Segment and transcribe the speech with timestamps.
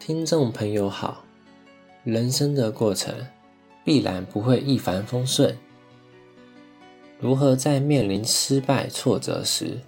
[0.00, 1.26] 听众朋友好，
[2.04, 3.14] 人生的过程
[3.84, 5.54] 必然不会一帆风顺。
[7.18, 9.78] 如何在面临失败挫折时，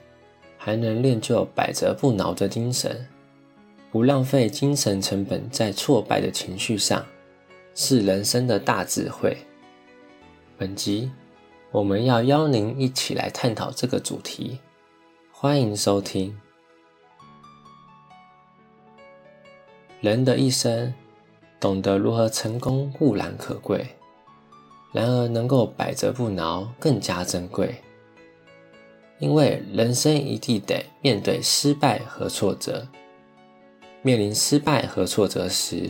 [0.59, 3.09] 还能练就百折不挠的精神，
[3.91, 7.07] 不浪费精神成本在挫败的情绪上，
[7.75, 9.35] 是人生的大智慧。
[10.59, 11.11] 本集
[11.71, 14.59] 我们要邀您一起来探讨这个主题，
[15.33, 16.42] 欢迎收听。
[20.03, 20.93] 人的一生，
[21.61, 23.87] 懂得如何成功固然可贵，
[24.93, 27.77] 然而能够百折不挠更加珍贵。
[29.21, 32.85] 因为人生一定得面对失败和挫折，
[34.03, 35.89] 面临失败和挫折时，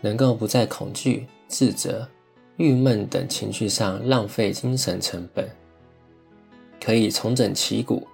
[0.00, 2.08] 能够不在恐惧、自责、
[2.56, 5.48] 郁闷等情绪上浪费精神成本，
[6.84, 8.08] 可以重整旗鼓。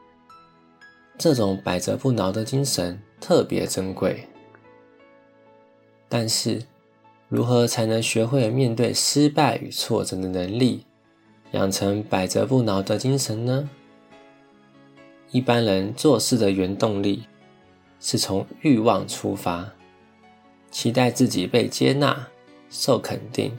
[1.17, 4.29] 这种百折不挠的精神特别珍贵。
[6.09, 6.63] 但是，
[7.29, 10.85] 如何才能学会面对失败与挫折的能力，
[11.51, 13.69] 养成百折不挠的精神呢？
[15.33, 17.25] 一般人做事的原动力
[17.99, 19.73] 是从欲望出发，
[20.71, 22.29] 期待自己被接纳、
[22.71, 23.51] 受肯定，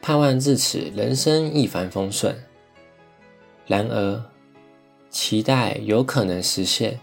[0.00, 2.34] 盼望至此人生一帆风顺。
[3.66, 4.24] 然而，
[5.10, 7.00] 期待有可能实现，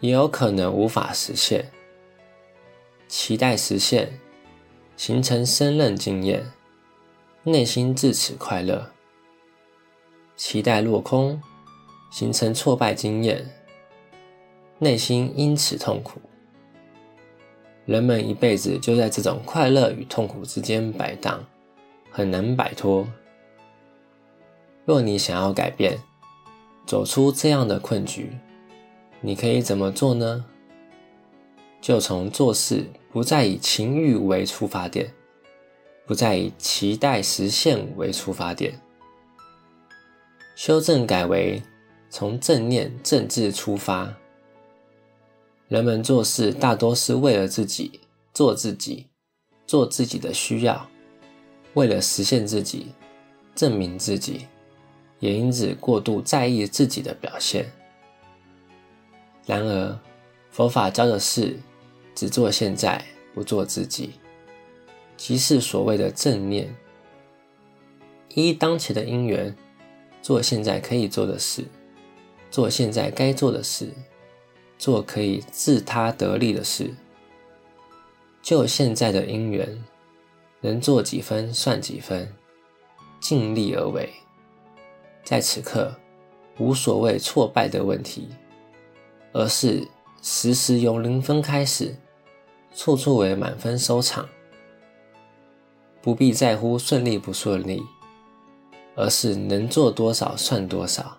[0.00, 1.64] 也有可能无法实现。
[3.10, 4.20] 期待实现，
[4.96, 6.46] 形成胜任经验，
[7.42, 8.92] 内心自此快乐；
[10.36, 11.42] 期待落空，
[12.12, 13.50] 形成挫败经验，
[14.78, 16.20] 内心因此痛苦。
[17.84, 21.44] 人们一辈子就在这种快乐与痛苦之间摆荡，
[22.12, 23.04] 很难摆脱。
[24.84, 25.98] 若你想要改变，
[26.86, 28.30] 走出这样的困局，
[29.20, 30.44] 你可以怎么做呢？
[31.80, 35.12] 就从做事不再以情欲为出发点，
[36.06, 38.80] 不再以期待实现为出发点，
[40.54, 41.60] 修正改为
[42.08, 44.14] 从正念正志出发。
[45.66, 48.00] 人们做事大多是为了自己，
[48.32, 49.08] 做自己，
[49.66, 50.88] 做自己的需要，
[51.74, 52.88] 为了实现自己，
[53.54, 54.46] 证明自己，
[55.18, 57.70] 也因此过度在意自己的表现。
[59.46, 59.98] 然而，
[60.50, 61.58] 佛法教的是，
[62.14, 63.04] 只做现在，
[63.34, 64.12] 不做自己，
[65.16, 66.74] 即是所谓的正念。
[68.34, 69.54] 依当前的因缘，
[70.22, 71.64] 做现在可以做的事，
[72.50, 73.92] 做现在该做的事，
[74.78, 76.94] 做可以自他得利的事。
[78.42, 79.84] 就现在的因缘，
[80.60, 82.32] 能做几分算几分，
[83.20, 84.08] 尽力而为。
[85.22, 85.94] 在此刻，
[86.58, 88.28] 无所谓挫败的问题，
[89.32, 89.86] 而是
[90.22, 91.96] 时时由零分开始。
[92.72, 94.28] 处处为满分收场，
[96.00, 97.82] 不必在乎顺利不顺利，
[98.94, 101.18] 而是能做多少算多少。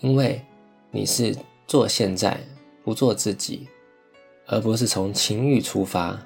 [0.00, 0.42] 因为
[0.90, 1.36] 你是
[1.66, 2.40] 做现在，
[2.82, 3.68] 不做自己，
[4.46, 6.18] 而不是从情欲出发，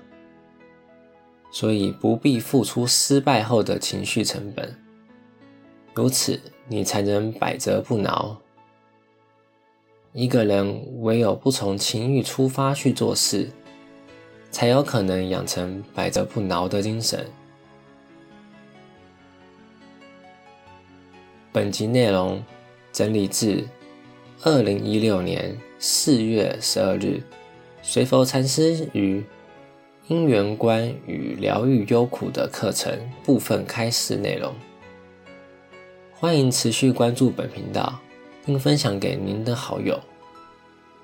[1.50, 4.72] 所以不必付出失败后的情绪成本。
[5.94, 8.40] 如此，你才能百折不挠。
[10.19, 13.49] 一个人唯有不从情欲出发去做事，
[14.51, 17.25] 才有可能养成百折不挠的精神。
[21.53, 22.43] 本集内容
[22.93, 23.65] 整理自
[24.43, 27.23] 二零一六年四月十二日
[27.81, 29.23] 随佛禅师于
[30.09, 32.93] 因缘观与疗愈忧苦的课程
[33.23, 34.53] 部分开示内容。
[36.12, 38.00] 欢迎持续关注本频道。
[38.48, 40.00] 并分享给您的好友，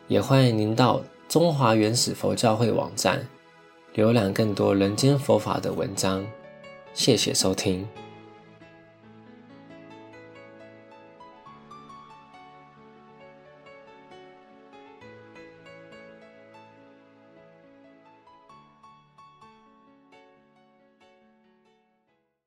[0.08, 3.28] 也欢迎您到中华原始佛教会网站
[3.94, 6.24] 浏览更多人间佛法的文章。
[6.94, 7.86] 谢谢收听。